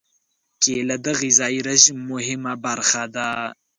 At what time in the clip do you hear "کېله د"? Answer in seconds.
0.61-1.07